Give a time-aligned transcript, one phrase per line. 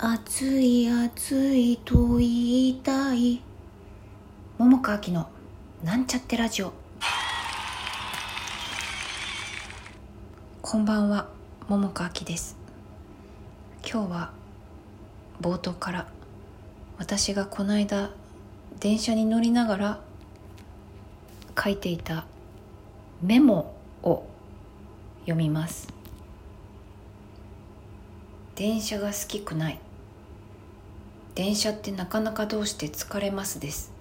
[0.00, 3.42] 暑い暑いと言いたい。
[4.56, 5.28] 桃川きの
[5.82, 6.72] なんちゃってラジオ。
[10.62, 11.28] こんばんは
[11.66, 12.56] 桃川きです。
[13.82, 14.30] 今日は
[15.40, 16.06] 冒頭から
[16.96, 18.10] 私がこの間
[18.78, 20.00] 電車に乗りながら
[21.60, 22.24] 書いていた
[23.20, 23.74] メモ
[24.04, 24.24] を
[25.22, 25.88] 読みます。
[28.54, 29.80] 電車が好きくない。
[31.38, 33.92] 電車ってなかなかどうして疲れますです。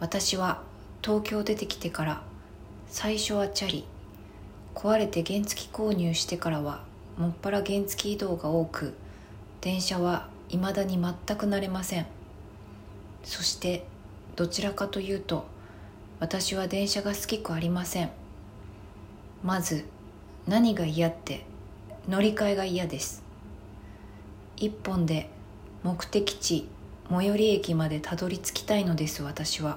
[0.00, 0.62] 私は
[1.00, 2.22] 東京出てきてから
[2.88, 3.84] 最初はチャリ。
[4.74, 6.82] 壊れて原付購入してからは
[7.16, 8.94] もっぱら原付移動が多く
[9.60, 12.06] 電車は未だに全く慣れません。
[13.22, 13.84] そして
[14.34, 15.46] どちらかというと
[16.18, 18.10] 私は電車が好きくありません。
[19.44, 19.84] まず
[20.48, 21.46] 何が嫌って
[22.08, 23.22] 乗り換えが嫌です。
[24.56, 25.30] 一本で
[25.84, 26.66] 目的地
[27.10, 29.76] 最寄り駅までたどり着きたいのです私は。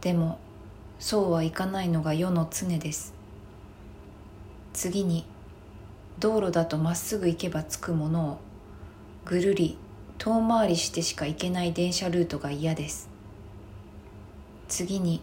[0.00, 0.38] でも
[0.98, 3.12] そうはいかないのが世の常です。
[4.72, 5.26] 次に
[6.18, 8.38] 道路だとまっすぐ行けば着くものを
[9.26, 9.76] ぐるり
[10.16, 13.10] 遠回りしてしか行けない電車ルートが嫌です。
[14.68, 15.20] 次に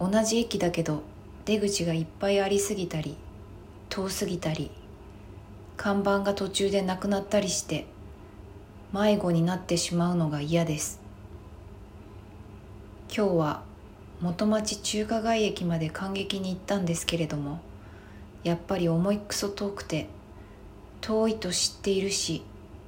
[0.00, 1.02] 同じ駅だけど
[1.44, 3.18] 出口がいっぱいありすぎたり
[3.90, 4.70] 遠すぎたり
[5.76, 7.84] 看板が途中でなくなったりして
[8.92, 11.00] 迷子になってしまうのが嫌です。
[13.12, 13.62] 今日は
[14.20, 17.60] 元町中華街駅まで感激に行ったんですけれども
[18.44, 20.08] やっぱり重いクソ遠くて
[21.00, 22.42] 遠いと知っているし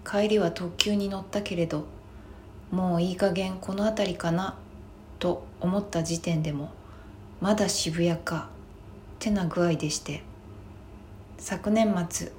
[0.05, 1.86] 帰りは特急に乗ったけれど
[2.70, 4.56] もういい加減この辺りかな
[5.19, 6.70] と思った時点でも
[7.41, 8.48] まだ渋谷か
[9.17, 10.23] ってな具合でして
[11.39, 12.30] 昨年末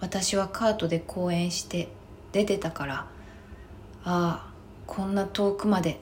[0.00, 1.88] 私はカートで公演して
[2.34, 3.06] 出てたからあ
[4.04, 4.52] あ
[4.88, 6.00] こんな遠くまで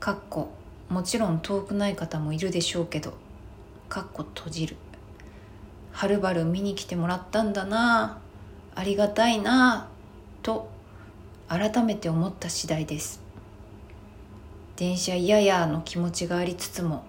[0.00, 0.50] かっこ
[0.88, 3.12] もちろん遠くない方もいるでしょうけど
[3.90, 4.76] かっこ閉じる。
[5.92, 8.18] はるばる見に来てもらったんだな
[8.74, 9.88] ありがたいな
[10.42, 10.70] と
[11.48, 13.20] 改めて思った次第です。
[14.76, 17.04] 電車嫌やの気持ちがありつつも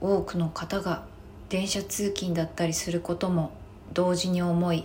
[0.00, 1.04] 多くの方が
[1.48, 3.52] 電車通勤だったりすることも
[3.92, 4.84] 同時に思い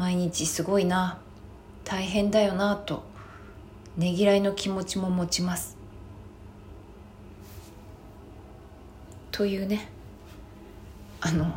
[0.00, 1.18] 毎日すごいな。
[1.84, 3.02] 大変だよなと。
[3.98, 5.76] ねぎらいの気持ちも持ちます。
[9.30, 9.90] というね。
[11.20, 11.52] あの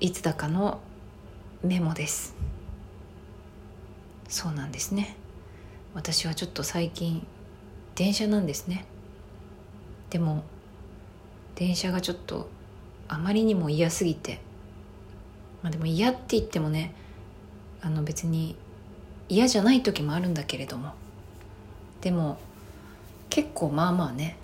[0.00, 0.80] いつだかの
[1.62, 2.34] メモです。
[4.26, 5.14] そうなんですね。
[5.92, 7.26] 私はちょっと最近
[7.96, 8.86] 電車なんですね。
[10.08, 10.42] でも
[11.54, 12.48] 電車がちょっと
[13.08, 14.40] あまりにも嫌すぎて
[15.62, 16.94] まあ、でも嫌って言ってもね
[17.80, 18.56] あの別に
[19.28, 20.92] 嫌じゃない時もあるんだけれども。
[22.00, 22.38] でも
[23.28, 24.36] 結構まあまあね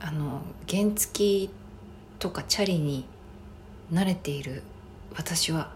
[0.00, 1.50] あの原付
[2.18, 3.04] とかチャリに
[3.92, 4.62] 慣れている
[5.14, 5.72] 私は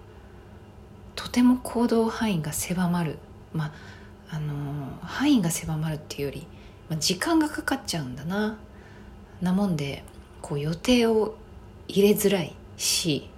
[1.15, 3.19] とても行動範囲が狭まる。
[3.53, 3.73] まあ
[4.29, 6.47] あの範囲が狭まるっていうより、
[6.89, 8.59] まあ、時間がかかっちゃうんだな
[9.41, 10.03] なもんで
[10.43, 11.37] こう予定を
[11.89, 13.29] 入れづらいし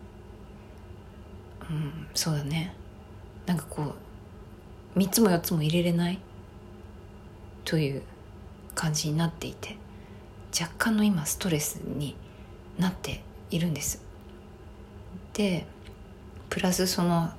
[1.71, 2.75] うんそうだね。
[3.47, 3.95] なんかこ
[4.95, 6.19] う3つも4つも入れれない？
[7.65, 8.03] という
[8.75, 9.77] 感じになっていて。
[10.59, 12.17] 若干の今ストレスに
[12.79, 14.03] なっているんです。
[15.35, 15.67] で
[16.51, 17.31] プラスその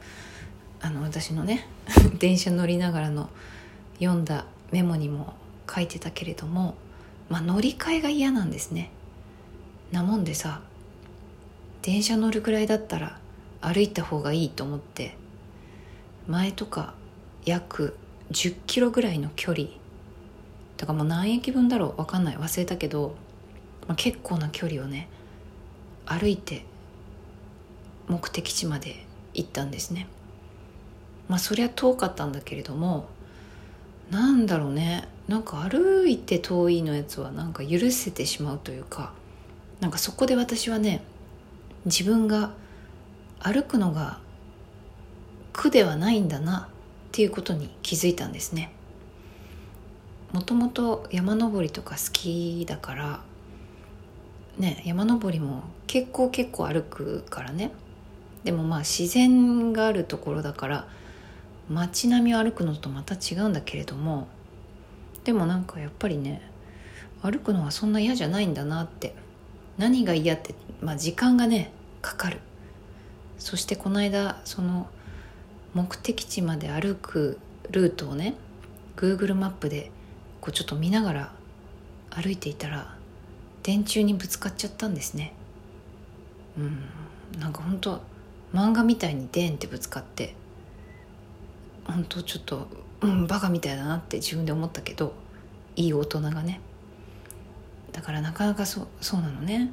[0.81, 1.67] あの私のね
[2.19, 3.29] 電車乗りながらの
[3.99, 5.33] 読んだメモにも
[5.69, 6.75] 書いてたけれども、
[7.29, 8.91] まあ、乗り換えが嫌なんですね。
[9.91, 10.61] なもんでさ
[11.81, 13.19] 電車乗るぐらいだったら
[13.61, 15.15] 歩いた方がいいと思って
[16.27, 16.93] 前とか
[17.45, 17.97] 約
[18.31, 19.67] 10キロぐらいの距離
[20.77, 22.37] だからもう何駅分だろう分かんない。
[22.37, 23.15] 忘れたけど、
[23.87, 25.09] まあ、結構な距離をね
[26.05, 26.63] 歩いて
[28.07, 30.07] 目的地まで行ったんですね。
[31.27, 33.09] まあそりゃ遠かったんだけれども
[34.09, 35.07] なんだろうね。
[35.27, 39.13] なんか歩いて遠いのやつはなんか許せてしまうというか
[39.79, 41.03] なんかそこで私はね
[41.85, 42.53] 自分が
[43.39, 44.19] 歩くのが
[45.53, 48.71] 苦ではないんだなっていうことに気づいたんですね。
[50.31, 53.19] もともと山登りとか好きだから
[54.59, 57.71] ね山登りも結構結構歩くからね。
[58.43, 60.87] でもまあ自然があるところだから
[61.69, 64.27] 街並みを歩くのとまた違うんだけれども
[65.23, 66.41] でもなんかやっぱりね
[67.21, 69.13] 歩くのはそんな嫌じゃないんだなって
[69.77, 71.71] 何が嫌って、まあ、時間がね
[72.01, 72.39] かかる。
[73.39, 74.87] そしてこの間その
[75.73, 77.39] 目的地まで歩く
[77.71, 78.35] ルートをね
[78.95, 79.91] Google マップで
[80.41, 81.31] こうちょっと見ながら
[82.11, 82.95] 歩いていたら
[83.63, 85.33] 電柱にぶつかっちゃったんですね。
[86.57, 87.39] うん。
[87.39, 88.01] なんか本当
[88.53, 90.35] 漫画みたいにデーンってぶつかって
[91.85, 92.67] 本当ちょっと
[93.01, 95.13] うんバカみたいだなって自分で思ったけど
[95.75, 96.61] いい大人がね。
[97.91, 99.71] だからなかなかそそうなのね。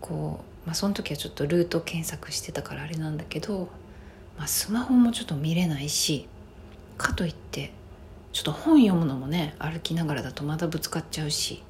[0.00, 3.68] こう、まあ、その時はちょっとルート検索してたからあれなんだけど、
[4.38, 6.26] まあ、スマホもちょっと見れないし
[6.96, 7.72] かといって
[8.32, 11.66] ちょっと本読むのもね歩きながらだとまたぶつかっちゃうしっ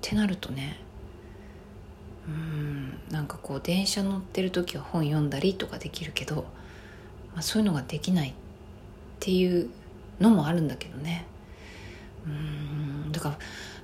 [0.00, 0.80] てなるとね
[2.28, 6.44] うんなんかこう電車乗ってる時は本読んだりとかできるけど、
[7.32, 8.32] まあ、そういうのができないっ
[9.20, 9.70] ていう
[10.20, 11.26] のもあるんだけどね。
[12.26, 13.38] うんだから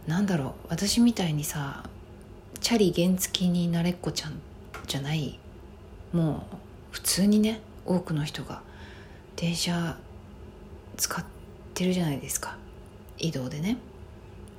[0.06, 1.84] なんだろう私みたいにさ
[2.60, 4.40] チャリ原付になれっこちゃん
[4.86, 5.38] じゃない。
[6.12, 6.56] もう
[6.90, 8.62] 普通にね多くの人が
[9.36, 9.96] 電車
[10.96, 11.24] 使っ
[11.74, 12.56] てるじゃないですか。
[13.18, 13.78] 移動でね。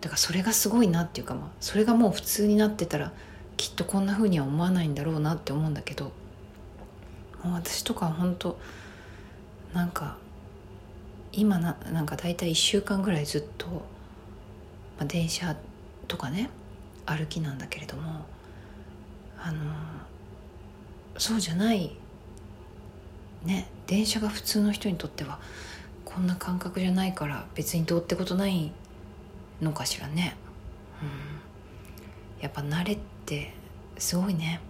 [0.01, 3.11] だからそれがすごいなっていうかまあそれがもう普通になってたら
[3.57, 6.05] きっとこんな風には思わないんだろうなって思うんだけど
[7.43, 8.57] もう私とかは本当
[9.73, 10.17] なんか
[11.33, 13.81] 今ななんか大体1週間ぐらいずっと、ま
[14.99, 15.55] あ、電車
[16.07, 16.49] とかね
[17.09, 18.25] 歩きなんだけれども
[19.37, 19.63] あの
[21.17, 21.95] そうじゃない
[23.43, 25.39] ね電車が普通の人にとっては
[26.05, 28.71] こんな感覚じゃないから別にどうってことない
[29.61, 30.35] のかしらね、
[31.01, 31.05] う
[32.39, 33.53] ん、やっぱ慣れって
[33.97, 34.61] すごいね。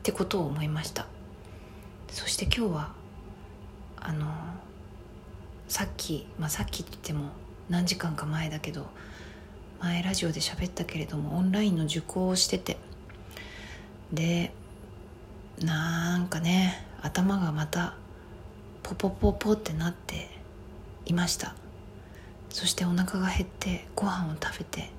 [0.00, 1.06] ってことを思いました。
[2.10, 2.92] そして今日は
[3.96, 4.26] あの
[5.68, 7.30] さっき、まあ、さっきって言っても
[7.68, 8.86] 何時間か前だけど
[9.80, 12.78] 前ラジオで喋ったけれどもオンラインの受講をしてて。
[14.12, 14.52] で
[15.60, 17.94] なんかね頭がまた
[18.82, 20.30] ポポポポってなって
[21.06, 21.54] いました。
[22.50, 24.90] そしてお腹が減ってご飯を食べて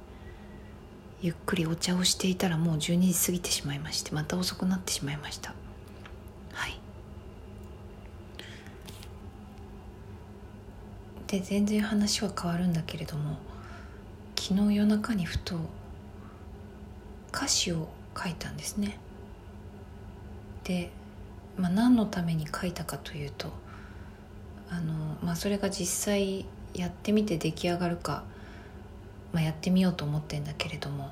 [1.22, 5.54] ゆっくりお茶をしていたらもう12時過ぎてしまいましてまた遅くなってしまいました。
[6.54, 6.80] はい。
[11.28, 13.38] で全然話は変わるんだけれども
[14.50, 15.58] 昨日夜中にふと
[17.34, 18.98] 歌詞を書いたんですね。
[20.64, 20.90] で、
[21.58, 23.52] まあ、何のために書いたかというと
[24.70, 28.24] あの、まあ、それが実際やってみて出来上がるか、
[29.34, 31.12] まあ、やってみようと思ってんだけれども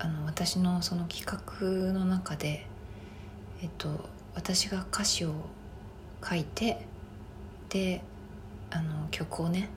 [0.00, 2.66] あの私のその企画の中で、
[3.62, 5.32] えっと、私が歌詞を
[6.28, 6.84] 書いて
[7.68, 8.02] で
[8.70, 9.70] あの曲をね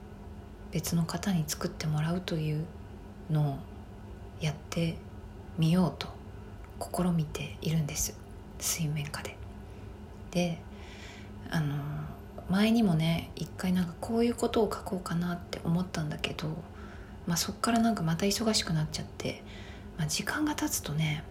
[0.72, 2.64] 別の方に作ってもらうという
[3.30, 3.58] のを
[4.40, 4.96] やって
[5.58, 6.08] みようと
[6.80, 8.18] 試みているんです
[8.58, 9.36] 水面下で。
[10.30, 10.58] で
[11.50, 11.76] あの
[12.48, 16.48] 前にもね一回なんかこういうことを書こうかなって思ったんだけど、
[17.26, 19.42] まあ、そっからなんかまた忙しくなっちゃって、
[19.98, 21.22] まあ、時間が経つとね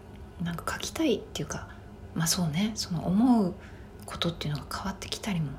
[0.41, 1.67] なんか書きたいっていうか
[2.13, 3.53] まあそうねその思う
[4.05, 5.51] ことっていうのが変わってきたりも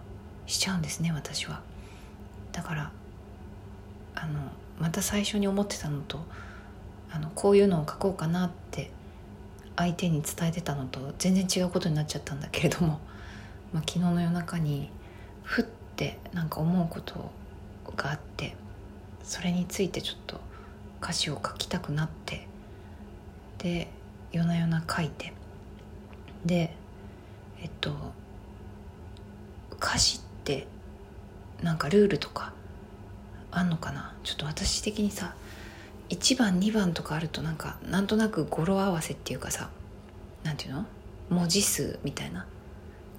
[0.46, 1.62] しちゃうんですね私は。
[2.52, 2.93] だから
[4.22, 4.38] あの
[4.78, 6.20] また最初に思ってたのと
[7.10, 8.90] あのこういうのを書こうかなって
[9.74, 13.00] 相手に伝えてたのと全然違うことになっちゃったんだけれども、
[13.72, 14.91] まあ、昨日の夜中に
[15.43, 17.32] ふってなんか思うこと
[17.96, 18.55] があって
[19.24, 20.41] それについてちょっと
[21.02, 22.46] 歌詞を書きたくなって
[23.58, 23.91] で
[24.31, 25.32] 夜な夜な書いて
[26.46, 26.76] で
[27.60, 27.91] えっと
[29.72, 30.69] 歌詞って
[31.60, 32.52] なんかルールとか
[33.53, 34.15] あんのかな？
[34.25, 35.35] ちょっと私的にさ
[36.09, 39.71] 1番2番とかあるとなんかなんとなく語呂合わせっていうかさ
[40.43, 40.87] なんていうの？
[41.31, 42.47] 文字数みたいな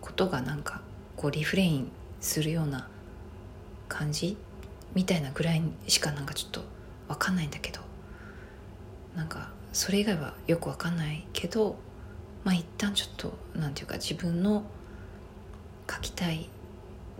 [0.02, 0.82] ことがなんか
[1.16, 2.88] こうリフレインするような
[3.88, 4.38] 感じ？
[4.94, 6.62] みたいなぐらいしかなんかちょっと
[7.08, 7.80] 分かんないんだけど
[9.16, 11.78] なんかそれ以外はよく分かんないけど
[12.44, 14.63] まあ一旦ちょっとなんていうか自分の
[15.90, 16.48] 書きたいっ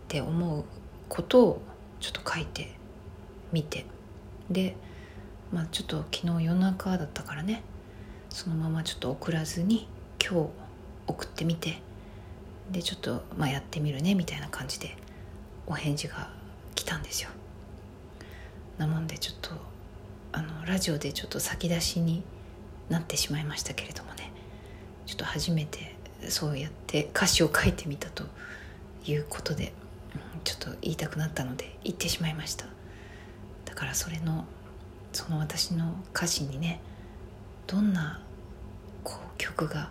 [0.08, 0.63] て思う
[1.10, 1.62] ことを
[2.00, 2.75] ちょっと書いて
[3.53, 3.86] みて。
[4.50, 4.75] で
[5.53, 7.63] まあちょっと昨日夜中だったからね。
[8.29, 9.88] そのままちょっと送らずに
[10.19, 10.50] 今日
[11.07, 11.81] 送ってみて。
[12.72, 14.98] でちょっとまあやってみるねみたいな感じで
[15.67, 16.31] お返事が
[16.75, 17.29] 来たんですよ。
[18.77, 19.51] なもんでちょっと
[20.31, 22.24] あのラジオでちょっと先出しに
[22.89, 24.31] なってしまいましたけれどもね。
[25.05, 25.95] ちょっと初めて
[26.29, 28.24] そうやって歌詞を書いてみたと
[29.05, 29.74] いうことで
[30.45, 32.65] ちょっと言いたくなったので言ってしまいました。
[33.83, 34.45] からそれの
[35.11, 36.79] その私の歌詞にね
[37.67, 38.21] どんな
[39.03, 39.89] こう曲が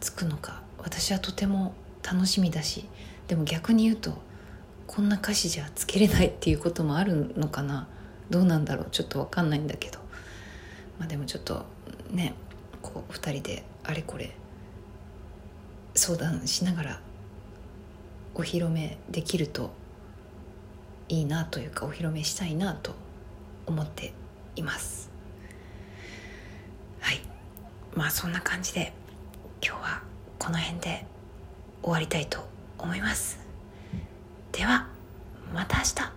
[0.00, 2.88] つくのか私はとても楽しみだし
[3.28, 4.18] でも逆に言うと
[4.88, 7.88] こんな歌詞じゃつけれないっていうこともあるのかな。
[8.28, 8.88] どうなんだろう。
[8.90, 9.98] ちょっと分かんないんだけど。
[10.98, 11.64] まあでもちょっと
[12.10, 12.34] ね
[12.82, 14.36] こう2人であれこれ
[15.94, 17.00] 相談しながら
[18.34, 19.70] お披露目できると
[21.08, 22.94] いいなというかお披露目したいなと
[23.66, 24.12] 思って
[24.56, 25.10] います。
[27.00, 27.20] はい。
[27.94, 28.92] まあそんな感じで
[29.62, 30.02] 今日は
[30.38, 31.06] この辺で
[31.82, 32.38] 終わりたいと
[32.78, 33.38] 思います。
[34.52, 34.88] では
[35.52, 36.13] また明日。